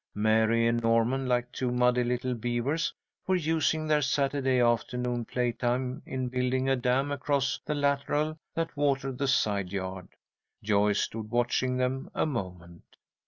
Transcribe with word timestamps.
Mary 0.15 0.65
and 0.65 0.81
Norman, 0.81 1.27
like 1.27 1.51
two 1.51 1.69
muddy 1.69 2.03
little 2.03 2.33
beavers, 2.33 2.91
were 3.27 3.35
using 3.35 3.85
their 3.85 4.01
Saturday 4.01 4.59
afternoon 4.59 5.23
playtime 5.23 6.01
in 6.07 6.27
building 6.27 6.67
a 6.67 6.75
dam 6.75 7.11
across 7.11 7.59
the 7.67 7.75
lateral 7.75 8.35
that 8.55 8.75
watered 8.75 9.19
the 9.19 9.27
side 9.27 9.71
yard. 9.71 10.07
Joyce 10.63 11.01
stood 11.01 11.29
watching 11.29 11.77
them 11.77 12.09
a 12.15 12.25
moment. 12.25 12.95